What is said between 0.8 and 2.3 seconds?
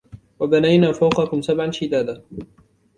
فوقكم سبعا شدادا